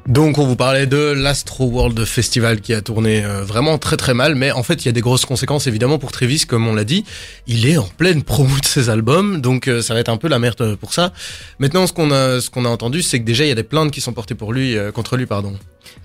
Donc 0.06 0.38
on 0.38 0.46
vous 0.46 0.56
parlait 0.56 0.86
de 0.86 0.96
l'Astro 0.96 1.66
World 1.66 2.04
Festival 2.04 2.60
qui 2.60 2.72
a 2.72 2.80
tourné 2.80 3.24
euh, 3.24 3.44
vraiment 3.44 3.78
très 3.78 3.96
très 3.96 4.14
mal, 4.14 4.34
mais 4.34 4.50
en 4.50 4.62
fait 4.62 4.84
il 4.84 4.86
y 4.86 4.88
a 4.88 4.92
des 4.92 5.02
grosses 5.02 5.26
conséquences 5.26 5.66
évidemment 5.66 5.98
pour 5.98 6.10
Travis, 6.10 6.46
comme 6.46 6.66
on 6.66 6.74
l'a 6.74 6.84
dit. 6.84 7.04
Il 7.46 7.66
est 7.68 7.76
en 7.76 7.86
pleine 7.86 8.22
promo 8.22 8.58
de 8.58 8.64
ses 8.64 8.88
albums, 8.88 9.40
donc 9.40 9.68
euh, 9.68 9.82
ça 9.82 9.94
va 9.94 10.00
être 10.00 10.08
un 10.08 10.16
peu 10.16 10.28
la 10.28 10.38
merde 10.38 10.60
euh, 10.62 10.76
pour 10.76 10.94
ça. 10.94 11.12
Maintenant 11.58 11.86
ce 11.86 11.92
qu'on 11.92 12.10
a 12.10 12.40
ce 12.40 12.50
qu'on 12.50 12.64
a 12.64 12.68
entendu, 12.68 13.02
c'est 13.02 13.20
que 13.20 13.24
déjà 13.24 13.44
il 13.44 13.48
y 13.48 13.52
a 13.52 13.56
des 13.56 13.62
plaintes 13.62 13.90
qui 13.90 14.00
sont 14.00 14.12
portées 14.12 14.34
pour 14.34 14.52
lui 14.52 14.76
contre 14.94 15.16
lui, 15.16 15.26
pardon. 15.26 15.54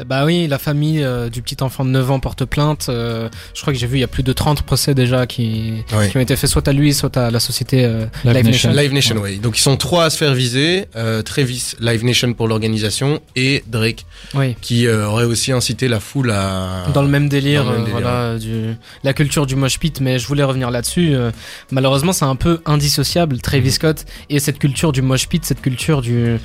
Bah 0.05 0.25
oui, 0.25 0.47
la 0.47 0.57
famille 0.57 1.03
euh, 1.03 1.29
du 1.29 1.41
petit 1.41 1.57
enfant 1.61 1.85
de 1.85 1.89
9 1.89 2.11
ans 2.11 2.19
porte 2.19 2.45
plainte. 2.45 2.87
euh, 2.89 3.29
je 3.53 3.61
crois 3.61 3.73
que 3.73 3.79
j'ai 3.79 3.87
vu, 3.87 3.97
il 3.97 4.01
y 4.01 4.03
a 4.03 4.07
plus 4.07 4.23
de 4.23 4.33
30 4.33 4.61
procès 4.63 4.93
déjà 4.93 5.25
qui, 5.27 5.83
ont 6.15 6.19
été 6.19 6.35
faits 6.35 6.49
soit 6.49 6.67
à 6.67 6.73
lui, 6.73 6.93
soit 6.93 7.15
à 7.17 7.31
la 7.31 7.39
société 7.39 7.85
euh, 7.85 8.05
Live 8.23 8.35
Live 8.35 8.45
Nation. 8.47 8.69
Nation. 8.69 8.81
Live 8.81 8.93
Nation, 8.93 9.15
oui. 9.21 9.37
Donc 9.39 9.57
ils 9.57 9.61
sont 9.61 9.77
trois 9.77 10.05
à 10.05 10.09
se 10.09 10.17
faire 10.17 10.33
viser. 10.33 10.85
Euh, 10.95 11.21
Travis, 11.21 11.73
Live 11.79 12.03
Nation 12.05 12.33
pour 12.33 12.47
l'organisation, 12.47 13.19
et 13.35 13.63
Drake 13.67 14.05
Oui. 14.33 14.55
qui 14.61 14.87
euh, 14.87 15.07
aurait 15.07 15.25
aussi 15.25 15.51
incité 15.51 15.87
la 15.87 15.99
foule 15.99 16.31
à. 16.31 16.85
Dans 16.93 17.01
le 17.01 17.07
même 17.09 17.29
délire, 17.29 17.63
Dans 17.65 17.71
le 17.71 17.77
même 17.77 17.81
euh, 17.83 17.85
délire. 17.85 18.01
voilà, 18.01 18.37
du, 18.39 18.75
la 19.03 19.13
culture 19.13 19.45
du 19.45 19.55
mosh 19.55 19.79
pit, 19.79 19.99
mais 20.01 20.19
je 20.19 20.27
voulais 20.27 20.43
revenir 20.43 20.71
là-dessus. 20.71 21.13
euh, 21.15 21.31
malheureusement, 21.71 22.13
c'est 22.13 22.25
un 22.25 22.35
peu 22.35 22.61
indissociable, 22.65 23.39
Travis 23.39 23.65
Mhm. 23.65 23.71
Scott, 23.71 24.05
et 24.29 24.39
cette 24.39 24.59
culture 24.59 24.91
du 24.91 25.01
mosh 25.01 25.27
pit, 25.27 25.43
cette 25.43 25.61
culture 25.61 26.01
du 26.01 26.37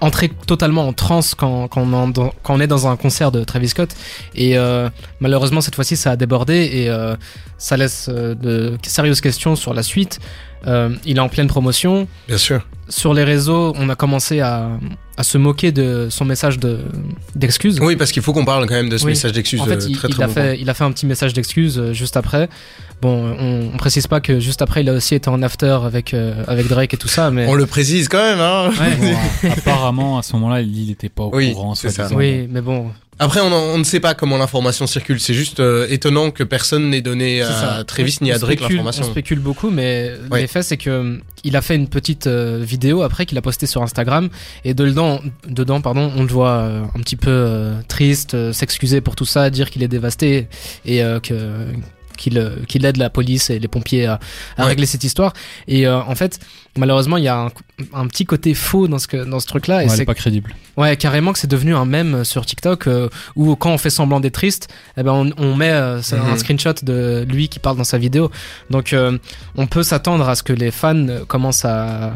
entrer 0.00 0.30
totalement 0.46 0.86
en 0.88 0.92
transe 0.92 1.34
quand, 1.34 1.68
quand, 1.68 1.82
on, 1.82 1.92
en- 1.92 2.08
dans- 2.08 2.32
quand 2.42 2.54
on 2.54 2.60
est 2.60 2.66
dans 2.66 2.86
un 2.88 2.96
concert 2.96 3.30
de 3.32 3.44
Travis 3.44 3.68
Scott. 3.68 3.90
Et 4.34 4.56
euh, 4.58 4.88
malheureusement, 5.20 5.60
cette 5.60 5.74
fois-ci, 5.74 5.96
ça 5.96 6.10
a 6.12 6.16
débordé 6.16 6.70
et 6.72 6.88
euh, 6.90 7.14
ça 7.58 7.76
laisse 7.76 8.08
euh, 8.12 8.34
de 8.34 8.76
sérieuses 8.84 9.20
questions 9.20 9.56
sur 9.56 9.74
la 9.74 9.82
suite. 9.82 10.18
Euh, 10.66 10.90
il 11.04 11.16
est 11.16 11.20
en 11.20 11.28
pleine 11.28 11.48
promotion. 11.48 12.06
Bien 12.28 12.38
sûr. 12.38 12.62
Sur 12.88 13.14
les 13.14 13.24
réseaux, 13.24 13.72
on 13.76 13.88
a 13.88 13.94
commencé 13.96 14.40
à, 14.40 14.68
à 15.16 15.22
se 15.24 15.36
moquer 15.38 15.72
de 15.72 16.06
son 16.10 16.24
message 16.24 16.58
de- 16.60 16.80
d'excuses. 17.34 17.80
Oui, 17.80 17.96
parce 17.96 18.12
qu'il 18.12 18.22
faut 18.22 18.32
qu'on 18.32 18.44
parle 18.44 18.66
quand 18.66 18.74
même 18.74 18.88
de 18.88 18.96
ce 18.96 19.04
Oui. 19.04 19.10
message 19.12 19.32
d'excuse. 19.32 19.60
En 19.60 19.66
fait, 19.66 19.84
il, 19.88 19.96
très 19.96 20.08
il 20.08 20.14
très 20.14 20.22
a 20.24 20.28
fait, 20.28 20.58
il 20.60 20.68
a 20.70 20.74
fait 20.74 20.84
un 20.84 20.92
petit 20.92 21.06
message 21.06 21.32
d'excuse 21.32 21.92
juste 21.92 22.16
après. 22.16 22.48
Bon, 23.00 23.34
on, 23.40 23.70
on 23.74 23.76
précise 23.76 24.06
pas 24.06 24.20
que 24.20 24.38
juste 24.38 24.62
après, 24.62 24.82
il 24.82 24.88
a 24.88 24.92
aussi 24.92 25.16
été 25.16 25.28
en 25.28 25.42
after 25.42 25.78
avec, 25.84 26.14
euh, 26.14 26.44
avec 26.46 26.68
Drake 26.68 26.94
et 26.94 26.96
tout 26.96 27.08
ça, 27.08 27.32
mais. 27.32 27.46
On 27.48 27.54
le 27.54 27.66
précise 27.66 28.06
quand 28.08 28.22
même, 28.22 28.38
hein. 28.40 28.70
Ouais. 28.78 29.14
Bon, 29.42 29.50
apparemment 29.50 29.91
à 30.18 30.22
ce 30.22 30.32
moment-là 30.34 30.60
il 30.62 30.86
n'était 30.88 31.08
pas 31.08 31.24
au 31.24 31.34
Oui, 31.36 31.52
courant 31.52 31.74
c'est 31.74 31.90
ça. 31.90 32.08
Oui, 32.14 32.48
mais 32.50 32.60
bon. 32.60 32.90
Après, 33.18 33.40
on, 33.40 33.52
en- 33.52 33.74
on 33.74 33.78
ne 33.78 33.84
sait 33.84 34.00
pas 34.00 34.14
comment 34.14 34.36
l'information 34.36 34.86
circule. 34.88 35.20
C'est 35.20 35.34
juste 35.34 35.60
euh, 35.60 35.86
étonnant 35.90 36.30
que 36.32 36.42
personne 36.42 36.90
n'ait 36.90 37.02
donné 37.02 37.42
à 37.42 37.46
ça. 37.52 37.84
Travis 37.84 38.18
ni 38.20 38.32
à 38.32 38.38
Drake 38.38 38.58
spécule- 38.58 38.64
On 38.80 38.84
l'information. 38.84 39.04
spécule 39.04 39.38
beaucoup, 39.38 39.70
mais 39.70 40.12
Ouais. 40.30 40.40
l'effet, 40.40 40.62
c'est 40.62 40.76
que 40.78 40.90
euh, 40.90 41.16
il 41.44 41.54
a 41.54 41.60
fait 41.62 41.76
une 41.76 41.86
petite 41.88 42.26
euh, 42.26 42.60
vidéo 42.66 43.02
après 43.02 43.24
qu'il 43.26 43.38
a 43.38 43.42
posté 43.42 43.66
sur 43.66 43.80
Instagram. 43.82 44.28
Et 44.64 44.74
dedans, 44.74 45.20
dedans 45.46 45.80
pardon, 45.80 46.10
on 46.16 46.22
le 46.22 46.28
voit 46.32 46.48
euh, 46.62 46.82
un 46.96 47.00
petit 47.00 47.16
peu 47.16 47.30
euh, 47.30 47.74
triste, 47.86 48.34
euh, 48.34 48.52
s'excuser 48.52 49.00
pour 49.00 49.14
tout 49.14 49.26
ça, 49.26 49.50
dire 49.50 49.70
qu'il 49.70 49.82
est 49.84 49.88
dévasté 49.88 50.48
et 50.84 51.04
euh, 51.04 51.20
que 51.20 51.66
qu'il 52.16 52.38
euh, 52.38 52.56
qu'il 52.68 52.84
aide 52.84 52.96
la 52.96 53.10
police 53.10 53.50
et 53.50 53.58
les 53.58 53.68
pompiers 53.68 54.06
à, 54.06 54.20
à 54.56 54.62
Ouais. 54.62 54.68
régler 54.70 54.86
cette 54.86 55.04
histoire. 55.04 55.32
Et 55.68 55.86
euh, 55.86 56.00
en 56.00 56.14
fait, 56.14 56.38
malheureusement, 56.76 57.16
il 57.16 57.24
y 57.24 57.28
a 57.28 57.36
un, 57.38 57.50
un 57.94 58.06
petit 58.06 58.24
côté 58.24 58.54
faux 58.54 58.88
dans 58.88 58.98
ce 58.98 59.06
que 59.08 59.24
dans 59.24 59.40
ce 59.40 59.46
truc-là. 59.46 59.78
Ouais, 59.78 59.86
et 59.86 59.88
c'est 59.88 60.02
est 60.02 60.04
pas 60.06 60.14
crédible 60.14 60.54
Ouais, 60.76 60.96
carrément 60.96 61.32
que 61.32 61.38
c'est 61.38 61.50
devenu 61.50 61.74
un 61.74 61.84
mème 61.84 62.24
sur 62.24 62.46
TikTok 62.46 62.86
euh, 62.86 63.08
où 63.36 63.54
quand 63.56 63.70
on 63.70 63.78
fait 63.78 63.90
semblant 63.90 64.20
d'être 64.20 64.34
triste, 64.34 64.68
eh 64.96 65.02
ben 65.02 65.12
on, 65.12 65.30
on 65.44 65.54
met 65.56 65.70
euh, 65.70 66.00
c'est 66.02 66.16
un 66.16 66.32
Mhm. 66.32 66.38
screenshot 66.38 66.74
de 66.82 67.26
lui 67.28 67.48
qui 67.48 67.58
parle 67.58 67.76
dans 67.76 67.84
sa 67.84 67.98
vidéo. 67.98 68.30
Donc 68.70 68.92
euh, 68.92 69.18
on 69.56 69.66
peut 69.66 69.82
s'attendre 69.82 70.28
à 70.28 70.34
ce 70.34 70.42
que 70.42 70.52
les 70.52 70.70
fans 70.70 71.06
commencent 71.28 71.64
à, 71.64 72.12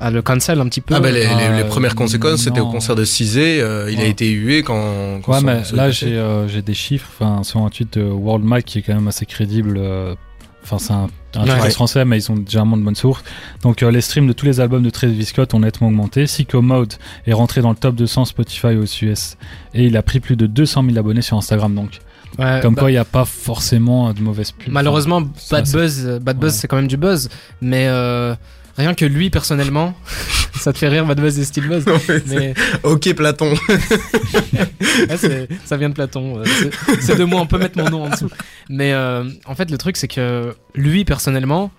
à 0.00 0.10
le 0.10 0.22
cancel 0.22 0.60
un 0.60 0.66
petit 0.68 0.80
peu. 0.80 0.94
Ah 0.94 1.00
bah 1.00 1.10
les, 1.10 1.20
les- 1.20 1.26
Ah, 1.26 1.56
les 1.56 1.64
premières 1.64 1.94
conséquences, 1.94 2.42
c'était 2.42 2.60
au 2.60 2.70
concert 2.70 2.94
de 2.96 3.04
Cizé. 3.04 3.60
euh, 3.60 3.90
il 3.90 4.00
a 4.00 4.04
été 4.06 4.30
hué 4.30 4.62
quand. 4.62 5.20
quand 5.22 5.32
Ouais, 5.32 5.40
son- 5.40 5.46
mais 5.46 5.62
là, 5.74 5.90
j'ai 5.90 6.16
euh, 6.16 6.48
j'ai 6.48 6.62
des 6.62 6.74
chiffres. 6.74 7.08
Enfin, 7.18 7.42
sur 7.42 7.60
un 7.60 7.68
tweet 7.70 7.98
de 7.98 8.04
World 8.04 8.44
Mike 8.44 8.64
qui 8.66 8.78
est 8.78 8.82
quand 8.82 8.94
même 8.94 9.08
assez 9.08 9.26
crédible. 9.26 9.76
euh, 9.78 10.14
Enfin, 10.62 10.78
c'est 10.78 10.92
un, 10.92 11.08
un 11.36 11.60
Ouais. 11.62 11.70
français, 11.70 12.04
mais 12.04 12.18
ils 12.18 12.30
ont 12.30 12.34
généralement 12.46 12.76
de 12.76 12.82
bonnes 12.82 12.94
sources. 12.94 13.24
Donc, 13.62 13.82
euh, 13.82 13.90
les 13.90 14.02
streams 14.02 14.26
de 14.26 14.34
tous 14.34 14.44
les 14.44 14.60
albums 14.60 14.82
de 14.82 14.90
Travis 14.90 15.24
Scott 15.24 15.54
ont 15.54 15.60
nettement 15.60 15.88
augmenté. 15.88 16.26
Sicko 16.26 16.60
Mode 16.60 16.92
est 17.26 17.32
rentré 17.32 17.62
dans 17.62 17.70
le 17.70 17.76
top 17.76 17.94
200 17.94 18.26
Spotify 18.26 18.76
aux 18.76 18.84
US. 18.84 19.38
Et 19.72 19.86
il 19.86 19.96
a 19.96 20.02
pris 20.02 20.20
plus 20.20 20.36
de 20.36 20.46
200 20.46 20.84
000 20.84 20.98
abonnés 20.98 21.22
sur 21.22 21.38
Instagram. 21.38 21.74
Donc, 21.74 21.98
Ouais, 22.38 22.60
comme 22.60 22.74
bah, 22.74 22.82
quoi, 22.82 22.90
il 22.90 22.94
n'y 22.94 22.98
a 22.98 23.06
pas 23.06 23.24
forcément 23.24 24.12
de 24.12 24.20
mauvaise 24.20 24.52
pub. 24.52 24.70
malheureusement 24.70 25.22
bad 25.50 25.66
buzz, 25.72 26.18
bad 26.22 26.38
buzz 26.38 26.52
c'est 26.52 26.68
quand 26.68 26.76
même 26.76 26.86
du 26.86 26.96
buzz, 26.98 27.28
mais 27.62 27.86
euh, 27.88 28.34
rien 28.80 28.94
que 28.94 29.04
lui 29.04 29.30
personnellement, 29.30 29.94
ça 30.58 30.72
te 30.72 30.78
fait 30.78 30.88
rire 30.88 31.06
bad 31.06 31.20
buzz 31.20 31.38
et 31.38 31.44
style 31.44 31.68
buzz. 31.68 31.86
Non, 31.86 31.98
mais 32.08 32.22
Mais 32.26 32.54
Ok 32.82 33.14
Platon. 33.14 33.54
Ouais, 33.68 35.16
c'est- 35.16 35.48
ça 35.64 35.76
vient 35.76 35.88
de 35.88 35.94
Platon. 35.94 36.42
c'est- 36.44 37.00
C'est 37.00 37.16
de 37.16 37.24
moi, 37.24 37.40
on 37.40 37.46
peut 37.46 37.58
mettre 37.58 37.78
mon 37.78 37.88
nom 37.90 38.04
en 38.04 38.08
dessous. 38.10 38.30
Mais 38.68 38.92
euh, 38.92 39.24
en 39.46 39.54
fait, 39.54 39.70
le 39.70 39.78
truc, 39.78 39.96
c'est 39.96 40.08
que 40.08 40.54
lui, 40.74 41.04
personnellement, 41.04 41.70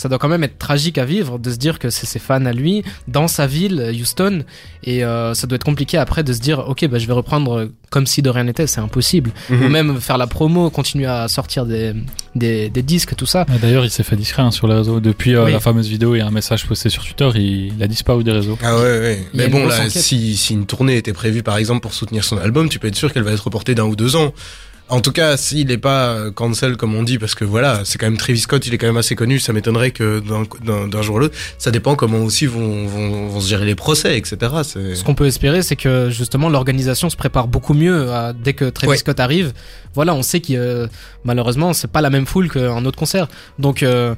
ça 0.00 0.08
doit 0.08 0.18
quand 0.18 0.28
même 0.28 0.42
être 0.44 0.56
tragique 0.58 0.96
à 0.96 1.04
vivre 1.04 1.38
de 1.38 1.50
se 1.50 1.56
dire 1.58 1.78
que 1.78 1.90
c'est 1.90 2.06
ses 2.06 2.18
fans 2.18 2.46
à 2.46 2.52
lui, 2.54 2.82
dans 3.06 3.28
sa 3.28 3.46
ville, 3.46 3.92
Houston. 4.00 4.44
Et 4.82 5.04
euh, 5.04 5.34
ça 5.34 5.46
doit 5.46 5.56
être 5.56 5.64
compliqué 5.64 5.98
après 5.98 6.22
de 6.24 6.32
se 6.32 6.40
dire, 6.40 6.60
ok, 6.66 6.86
bah, 6.88 6.98
je 6.98 7.06
vais 7.06 7.12
reprendre 7.12 7.68
comme 7.90 8.06
si 8.06 8.22
de 8.22 8.30
rien 8.30 8.44
n'était, 8.44 8.66
c'est 8.66 8.80
impossible. 8.80 9.30
Ou 9.50 9.54
Mhm. 9.54 9.68
même 9.68 10.00
faire 10.00 10.16
la 10.16 10.26
promo, 10.26 10.70
continuer 10.70 11.04
à 11.06 11.28
sortir 11.28 11.66
des, 11.66 11.92
des, 12.34 12.70
des 12.70 12.82
disques, 12.82 13.14
tout 13.14 13.26
ça. 13.26 13.44
Ah, 13.50 13.58
D'ailleurs, 13.60 13.84
il 13.84 13.90
s'est 13.90 14.02
fait 14.04 14.16
discret 14.16 14.40
hein, 14.42 14.50
sur 14.52 14.66
les 14.68 14.74
réseaux. 14.74 15.00
Depuis 15.00 15.34
euh, 15.34 15.44
Oui. 15.44 15.52
la 15.52 15.60
fameuse 15.60 15.88
vidéo 15.88 16.14
et 16.14 16.22
un 16.22 16.30
message 16.30 16.66
posté 16.66 16.88
sur 16.88 17.04
Twitter, 17.04 17.28
il, 17.34 17.74
il 17.76 17.82
a 17.82 17.86
disparu 17.88 18.24
des 18.24 18.32
réseaux. 18.32 18.56
Ah 18.62 18.76
ouais, 18.76 18.82
ouais. 18.82 19.26
Il 19.34 19.38
Mais 19.38 19.48
bon, 19.48 19.66
là, 19.66 19.90
si, 19.90 20.36
si 20.36 20.54
une 20.54 20.64
tournée 20.66 20.96
était 20.96 21.12
prévue, 21.12 21.42
par 21.42 21.58
exemple, 21.58 21.80
pour 21.82 21.92
soutenir 21.92 22.24
son 22.24 22.38
album, 22.38 22.68
tu 22.70 22.78
peux 22.78 22.88
être 22.88 22.96
sûr 22.96 23.12
qu'elle 23.12 23.24
va 23.24 23.32
être 23.32 23.44
reportée 23.44 23.74
d'un 23.74 23.84
ou 23.84 23.96
deux 23.96 24.16
ans. 24.16 24.32
En 24.90 25.00
tout 25.00 25.12
cas, 25.12 25.36
s'il 25.36 25.68
n'est 25.68 25.78
pas 25.78 26.08
euh, 26.08 26.30
cancel 26.32 26.76
comme 26.76 26.94
on 26.96 27.02
dit, 27.04 27.18
parce 27.18 27.34
que 27.36 27.44
voilà, 27.44 27.82
c'est 27.84 27.96
quand 27.96 28.06
même 28.06 28.16
Travis 28.16 28.40
Scott, 28.40 28.66
il 28.66 28.74
est 28.74 28.78
quand 28.78 28.88
même 28.88 28.96
assez 28.96 29.14
connu. 29.14 29.38
Ça 29.38 29.52
m'étonnerait 29.52 29.92
que 29.92 30.20
d'un- 30.20 31.02
jour 31.02 31.16
à 31.18 31.20
l'autre, 31.20 31.36
ça 31.58 31.70
dépend 31.70 31.94
comment 31.94 32.18
aussi 32.18 32.46
vont, 32.46 32.86
vont, 32.86 33.28
vont 33.28 33.40
se 33.40 33.48
gérer 33.48 33.64
les 33.66 33.74
procès, 33.76 34.18
etc. 34.18 34.36
Ce 34.64 35.04
qu'on 35.04 35.14
peut 35.14 35.26
espérer, 35.26 35.62
c'est 35.62 35.76
que 35.76 36.10
justement 36.10 36.48
l'organisation 36.48 37.08
se 37.08 37.16
prépare 37.16 37.46
beaucoup 37.46 37.74
mieux 37.74 38.10
à- 38.12 38.32
dès 38.32 38.52
que 38.52 38.64
Travis 38.64 38.90
Ouais. 38.90 38.96
Scott 38.96 39.20
arrive. 39.20 39.52
Voilà, 39.94 40.14
on 40.14 40.22
sait 40.22 40.40
que 40.40 40.52
euh, 40.54 40.86
malheureusement 41.24 41.72
c'est 41.72 41.90
pas 41.90 42.00
la 42.00 42.10
même 42.10 42.26
foule 42.26 42.50
qu'un 42.50 42.84
autre 42.84 42.98
concert, 42.98 43.28
donc 43.58 43.82
euh, 43.82 44.14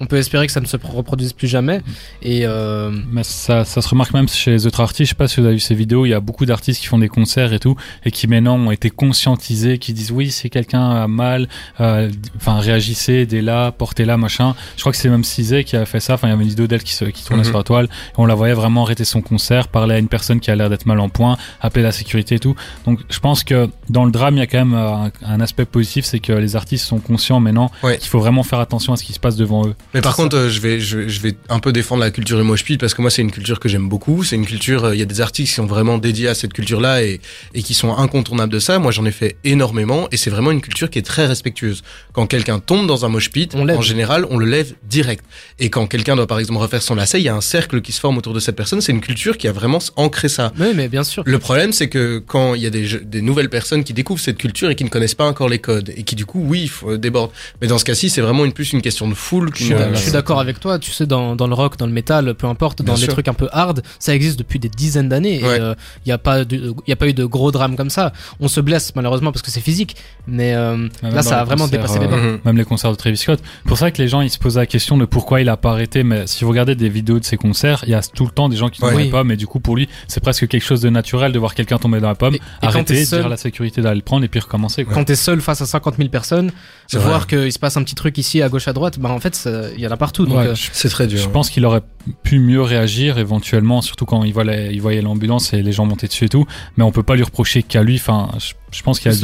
on 0.00 0.06
peut 0.06 0.16
espérer 0.16 0.46
que 0.46 0.52
ça 0.52 0.60
ne 0.60 0.66
se 0.66 0.76
reproduise 0.82 1.32
plus 1.32 1.46
jamais. 1.48 1.80
Et 2.22 2.40
euh, 2.44 2.90
Mais 3.12 3.22
ça, 3.22 3.64
ça 3.64 3.80
se 3.82 3.88
remarque 3.88 4.12
même 4.12 4.28
chez 4.28 4.50
les 4.50 4.66
autres 4.66 4.80
artistes. 4.80 5.04
Je 5.06 5.08
sais 5.10 5.14
pas 5.14 5.28
si 5.28 5.40
vous 5.40 5.46
avez 5.46 5.54
vu 5.54 5.60
ces 5.60 5.74
vidéos. 5.74 6.04
Il 6.06 6.10
y 6.10 6.14
a 6.14 6.20
beaucoup 6.20 6.46
d'artistes 6.46 6.80
qui 6.80 6.86
font 6.86 6.98
des 6.98 7.08
concerts 7.08 7.52
et 7.52 7.58
tout, 7.60 7.76
et 8.04 8.10
qui 8.10 8.26
maintenant 8.26 8.56
ont 8.56 8.70
été 8.70 8.90
conscientisés, 8.90 9.78
qui 9.78 9.92
disent 9.92 10.10
oui, 10.10 10.30
si 10.30 10.50
quelqu'un 10.50 10.90
a 10.90 11.06
mal, 11.08 11.48
euh, 11.80 12.10
enfin 12.36 12.58
réagissez, 12.58 13.26
dès 13.26 13.42
là, 13.42 13.70
portez 13.72 14.04
là, 14.04 14.16
machin. 14.16 14.54
Je 14.76 14.80
crois 14.80 14.92
que 14.92 14.98
c'est 14.98 15.08
même 15.08 15.24
Cizé 15.24 15.64
qui 15.64 15.76
a 15.76 15.86
fait 15.86 16.00
ça. 16.00 16.14
Enfin, 16.14 16.28
il 16.28 16.30
y 16.30 16.34
avait 16.34 16.42
une 16.42 16.48
vidéo 16.48 16.66
d'elle 16.66 16.82
qui, 16.82 16.92
se, 16.92 17.04
qui 17.06 17.24
tournait 17.24 17.42
Mhm. 17.42 17.48
sur 17.50 17.58
la 17.58 17.64
toile, 17.64 17.84
et 17.86 17.88
on 18.18 18.26
la 18.26 18.34
voyait 18.34 18.54
vraiment 18.54 18.82
arrêter 18.84 19.04
son 19.04 19.22
concert, 19.22 19.68
parler 19.68 19.94
à 19.94 19.98
une 19.98 20.08
personne 20.08 20.40
qui 20.40 20.50
a 20.50 20.56
l'air 20.56 20.68
d'être 20.70 20.86
mal 20.86 20.98
en 21.00 21.08
point, 21.08 21.36
appeler 21.60 21.82
la 21.82 21.92
sécurité 21.92 22.36
et 22.36 22.38
tout. 22.40 22.54
Donc, 22.86 23.00
je 23.08 23.18
pense 23.20 23.44
que 23.44 23.68
dans 23.88 24.04
le 24.04 24.10
drame, 24.10 24.34
il 24.36 24.40
y 24.40 24.42
a 24.42 24.46
quand 24.46 24.58
même 24.58 24.74
euh, 24.74 24.92
un, 24.94 25.10
un 25.26 25.40
aspect 25.40 25.64
positif, 25.64 26.04
c'est 26.04 26.18
que 26.20 26.32
les 26.32 26.56
artistes 26.56 26.84
sont 26.84 26.98
conscients 26.98 27.40
maintenant 27.40 27.70
Ouais. 27.82 27.98
qu'il 27.98 28.08
faut 28.08 28.18
vraiment 28.18 28.42
faire 28.42 28.58
attention 28.60 28.92
à 28.92 28.96
ce 28.96 29.04
qui 29.04 29.12
se 29.12 29.20
passe 29.20 29.36
devant 29.36 29.66
eux. 29.66 29.74
Mais 29.94 30.00
par 30.00 30.16
contre, 30.16 30.36
euh, 30.36 30.50
je 30.50 30.60
vais, 30.60 30.80
je, 30.80 30.98
vais- 30.98 31.08
je 31.08 31.20
vais 31.20 31.34
un 31.48 31.60
peu 31.60 31.72
défendre 31.72 32.00
la 32.02 32.10
culture 32.10 32.38
Emoshpit 32.40 32.76
parce 32.78 32.94
que 32.94 33.00
moi, 33.00 33.10
c'est 33.10 33.22
une 33.22 33.30
culture 33.30 33.60
que 33.60 33.68
j'aime 33.68 33.88
beaucoup. 33.88 34.24
C'est 34.24 34.36
une 34.36 34.44
culture, 34.46 34.84
euh, 34.86 34.94
il 34.94 34.98
y 34.98 35.02
a 35.02 35.06
des 35.06 35.20
artistes 35.20 35.48
qui 35.50 35.54
sont 35.54 35.66
vraiment 35.66 35.98
dédiés 35.98 36.28
à 36.28 36.34
cette 36.34 36.52
culture-là 36.52 37.02
et, 37.04 37.20
et 37.54 37.62
qui 37.62 37.74
sont 37.74 37.96
incontournables 37.96 38.52
de 38.52 38.58
ça. 38.58 38.78
Moi, 38.78 38.90
j'en 38.92 39.04
ai 39.06 39.12
fait 39.12 39.36
énormément 39.44 40.08
et 40.12 40.16
c'est 40.16 40.30
vraiment 40.30 40.50
une 40.50 40.60
culture 40.60 40.90
qui 40.90 40.98
est 40.98 41.02
très 41.02 41.26
respectueuse. 41.26 41.82
Quand 42.12 42.26
quelqu'un 42.26 42.58
tombe 42.58 42.86
dans 42.86 43.04
un 43.04 43.08
mosh 43.08 43.30
pit, 43.30 43.52
On 43.54 43.64
lève. 43.64 43.78
en 43.78 43.82
général, 43.82 44.26
on 44.30 44.36
le 44.38 44.46
lève 44.46 44.74
direct. 44.82 45.24
Et 45.58 45.70
quand 45.70 45.86
quelqu'un 45.86 46.16
doit, 46.16 46.26
par 46.26 46.38
exemple, 46.40 46.58
refaire 46.60 46.82
son 46.82 46.94
lacet, 46.94 47.20
il 47.20 47.24
y 47.24 47.28
a 47.28 47.34
un 47.36 47.40
cercle 47.40 47.80
qui 47.80 47.92
se 47.92 48.00
forme 48.00 48.18
autour 48.18 48.34
de 48.34 48.40
cette 48.40 48.56
personne. 48.56 48.80
C'est 48.80 48.92
une 48.92 49.00
culture 49.00 49.38
qui 49.38 49.46
a 49.48 49.52
vraiment 49.52 49.78
ancré 49.96 50.28
ça. 50.28 50.52
oui, 50.58 50.68
mais 50.74 50.88
bien 50.88 51.04
sûr. 51.04 51.22
Le 51.26 51.38
problème, 51.38 51.72
c'est 51.72 51.88
que 51.88 52.18
quand 52.18 52.54
il 52.54 52.62
y 52.62 52.66
a 52.66 52.70
des, 52.70 52.98
des 53.04 53.22
nouvelles 53.22 53.50
personnes 53.50 53.84
qui 53.84 53.92
découvrent 53.92 54.20
cette 54.20 54.38
culture 54.38 54.70
et 54.70 54.74
qui 54.74 54.84
ne 54.84 54.88
connaissent 54.88 55.14
pas 55.14 55.26
encore 55.26 55.48
les 55.48 55.58
codes 55.60 55.92
et 55.96 56.02
qui 56.02 56.16
du 56.16 56.26
coup, 56.26 56.40
oui, 56.44 56.66
f- 56.82 56.96
débordent. 56.96 57.30
Mais 57.60 57.68
dans 57.68 57.78
ce 57.78 57.84
cas-ci, 57.84 58.10
c'est 58.10 58.20
vraiment 58.20 58.44
une 58.44 58.52
plus 58.52 58.72
une 58.72 58.82
question 58.82 59.08
de 59.08 59.14
foule. 59.14 59.50
Qu'une- 59.52 59.83
je 59.92 59.98
suis 60.00 60.12
d'accord 60.12 60.40
avec 60.40 60.60
toi. 60.60 60.78
Tu 60.78 60.90
sais, 60.92 61.06
dans, 61.06 61.36
dans 61.36 61.46
le 61.46 61.54
rock, 61.54 61.76
dans 61.76 61.86
le 61.86 61.92
métal, 61.92 62.34
peu 62.34 62.46
importe, 62.46 62.78
dans 62.78 62.84
Bien 62.84 62.94
les 62.94 63.00
sûr. 63.02 63.12
trucs 63.12 63.28
un 63.28 63.34
peu 63.34 63.48
hard, 63.52 63.82
ça 63.98 64.14
existe 64.14 64.38
depuis 64.38 64.58
des 64.58 64.68
dizaines 64.68 65.08
d'années. 65.08 65.42
Ouais. 65.44 65.58
Il 65.58 66.08
n'y 66.08 66.12
a, 66.12 66.18
pas 66.18 66.44
de- 66.44 66.74
y 66.86 66.92
a 66.92 66.96
pas 66.96 67.06
eu 67.08 67.12
de 67.14 67.24
gros 67.24 67.50
drames 67.52 67.76
comme 67.76 67.90
ça. 67.90 68.12
On 68.40 68.48
se 68.48 68.60
blesse 68.60 68.94
malheureusement 68.96 69.32
parce 69.32 69.42
que 69.42 69.50
c'est 69.50 69.60
physique. 69.60 69.96
Mais 70.26 70.54
euh, 70.54 70.76
même 71.02 71.14
là, 71.14 71.22
ça 71.22 71.40
a 71.40 71.44
vraiment 71.44 71.64
concerts, 71.64 71.80
dépassé 71.80 71.98
les 71.98 72.06
euh, 72.06 72.08
bornes. 72.08 72.22
Mhm. 72.32 72.38
même 72.44 72.56
les 72.56 72.64
concerts 72.64 72.90
de 72.90 72.96
Travis 72.96 73.16
Scott. 73.16 73.40
C'est 73.42 73.68
pour 73.68 73.78
ça 73.78 73.90
que 73.90 74.00
les 74.00 74.08
gens 74.08 74.20
ils 74.20 74.30
se 74.30 74.38
posent 74.38 74.56
la 74.56 74.66
question 74.66 74.96
de 74.96 75.04
pourquoi 75.04 75.40
il 75.40 75.48
a 75.48 75.56
pas 75.56 75.70
arrêté. 75.72 76.02
Mais 76.04 76.26
si 76.26 76.44
vous 76.44 76.50
regardez 76.50 76.74
des 76.74 76.88
vidéos 76.88 77.18
de 77.18 77.24
ses 77.24 77.36
concerts, 77.36 77.84
il 77.86 77.90
y 77.90 77.94
a 77.94 78.00
tout 78.02 78.24
le 78.24 78.30
temps 78.30 78.48
des 78.48 78.56
gens 78.56 78.68
qui 78.70 78.80
tombent 78.80 78.88
Ouais. 78.90 78.94
dans 78.94 78.98
les 79.00 79.04
Oui. 79.06 79.10
pommes. 79.10 79.30
Et 79.32 79.36
du 79.36 79.46
coup, 79.46 79.60
pour 79.60 79.76
lui, 79.76 79.88
c'est 80.08 80.20
presque 80.20 80.46
quelque 80.48 80.64
chose 80.64 80.80
de 80.80 80.88
naturel 80.90 81.32
de 81.32 81.38
voir 81.38 81.54
quelqu'un 81.54 81.78
tomber 81.78 82.00
dans 82.00 82.08
la 82.08 82.14
pomme, 82.14 82.34
Et- 82.34 82.40
arrêter, 82.62 83.04
seul- 83.04 83.20
dire 83.20 83.26
à 83.26 83.30
la 83.30 83.36
sécurité 83.36 83.80
d'aller 83.82 83.96
le 83.96 84.02
prendre 84.02 84.24
et 84.24 84.28
puis 84.28 84.40
recommencer. 84.40 84.84
Quoi. 84.84 84.94
Quand 84.94 85.04
t'es 85.04 85.14
seul 85.16 85.40
face 85.40 85.60
à 85.60 85.66
50 85.66 85.96
000 85.96 86.08
personnes, 86.08 86.50
voir 86.92 87.26
qu'il 87.26 87.52
se 87.52 87.58
passe 87.58 87.76
un 87.76 87.82
petit 87.82 87.94
truc 87.94 88.16
ici 88.18 88.40
à 88.42 88.48
gauche 88.48 88.68
à 88.68 88.72
droite, 88.72 88.98
bah 88.98 89.10
en 89.10 89.20
fait, 89.20 89.34
ça- 89.34 89.70
il 89.76 89.80
y 89.82 89.86
en 89.86 89.90
a 89.90 89.96
partout. 89.96 90.26
Donc, 90.26 90.36
Ouais, 90.38 90.46
euh, 90.48 90.54
je, 90.54 90.68
C'est 90.72 90.88
très 90.88 91.06
dur. 91.06 91.18
je 91.18 91.28
pense 91.28 91.50
qu'il 91.50 91.64
aurait 91.66 91.82
pu 92.22 92.38
mieux 92.38 92.62
réagir 92.62 93.18
éventuellement, 93.18 93.82
surtout 93.82 94.04
quand 94.06 94.24
il 94.24 94.32
voyait, 94.32 94.70
il 94.72 94.80
voyait 94.80 95.02
l'ambulance 95.02 95.52
et 95.52 95.62
les 95.62 95.72
gens 95.72 95.84
montaient 95.86 96.06
dessus 96.08 96.24
et 96.26 96.28
tout. 96.28 96.46
Mais 96.76 96.84
on 96.84 96.92
peut 96.92 97.02
pas 97.02 97.16
lui 97.16 97.22
reprocher 97.22 97.62
qu'à 97.62 97.82
lui. 97.82 97.96
Enfin, 97.96 98.30
je, 98.38 98.52
je 98.76 98.82
pense 98.82 98.98
qu'il 99.00 99.06
y 99.10 99.14
a 99.14 99.16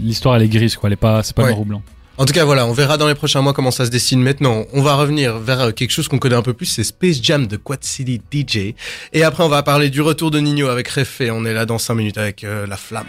l'histoire 0.00 0.36
elle 0.36 0.42
est 0.42 0.48
grise 0.48 0.76
quoi. 0.76 0.88
Elle 0.88 0.94
est 0.94 0.96
pas, 0.96 1.22
c'est 1.22 1.34
pas 1.34 1.42
Ouais. 1.42 1.48
noir 1.50 1.60
ou 1.60 1.64
blanc. 1.64 1.82
En 2.20 2.24
tout 2.24 2.32
cas, 2.32 2.44
voilà, 2.44 2.66
on 2.66 2.72
verra 2.72 2.96
dans 2.96 3.06
les 3.06 3.14
prochains 3.14 3.42
mois 3.42 3.52
comment 3.52 3.70
ça 3.70 3.84
se 3.86 3.90
dessine. 3.90 4.20
Maintenant, 4.20 4.64
on 4.72 4.82
va 4.82 4.96
revenir 4.96 5.38
vers 5.38 5.60
euh, 5.60 5.70
quelque 5.70 5.92
chose 5.92 6.08
qu'on 6.08 6.18
connaît 6.18 6.34
un 6.34 6.42
peu 6.42 6.52
plus, 6.52 6.66
c'est 6.66 6.82
Space 6.82 7.20
Jam 7.22 7.46
de 7.46 7.56
Quad 7.56 7.84
City 7.84 8.20
DJ. 8.32 8.74
Et 9.12 9.22
après, 9.22 9.44
on 9.44 9.48
va 9.48 9.62
parler 9.62 9.88
du 9.88 10.00
retour 10.00 10.32
de 10.32 10.40
Nino 10.40 10.66
avec 10.66 10.88
Refé. 10.88 11.30
On 11.30 11.44
est 11.44 11.54
là 11.54 11.64
dans 11.64 11.78
5 11.78 11.94
minutes 11.94 12.18
avec 12.18 12.42
euh, 12.42 12.66
la 12.66 12.76
flamme. 12.76 13.06